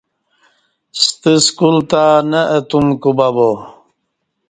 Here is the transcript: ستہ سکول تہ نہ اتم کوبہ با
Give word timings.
ستہ 1.01 1.31
سکول 1.45 1.77
تہ 1.89 2.03
نہ 2.29 2.41
اتم 2.57 2.85
کوبہ 3.01 3.27
با 3.35 3.49